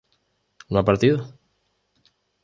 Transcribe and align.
¿no 0.69 0.79
ha 0.79 0.83
partido? 0.83 1.37